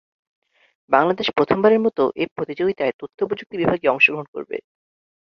[0.91, 4.57] বাংলাদেশ প্রথমবারের মতো এ প্রতিযোগিতায় তথ্যপ্রযুক্তি বিভাগে অংশগ্রহণ করবে।